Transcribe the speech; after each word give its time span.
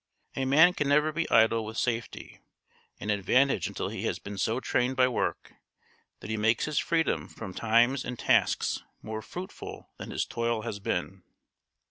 A 0.35 0.45
man 0.45 0.73
can 0.73 0.89
never 0.89 1.11
be 1.11 1.29
idle 1.29 1.63
with 1.63 1.77
safety 1.77 2.39
and 2.99 3.11
advantage 3.11 3.67
until 3.67 3.89
he 3.89 4.01
has 4.05 4.17
been 4.17 4.39
so 4.39 4.59
trained 4.59 4.95
by 4.95 5.07
work 5.07 5.53
that 6.21 6.29
he 6.31 6.37
makes 6.37 6.65
his 6.65 6.79
freedom 6.79 7.27
from 7.27 7.53
times 7.53 8.03
and 8.03 8.17
tasks 8.17 8.81
more 9.03 9.21
fruitful 9.21 9.91
than 9.97 10.09
his 10.09 10.25
toil 10.25 10.63
has 10.63 10.79
been. 10.79 11.21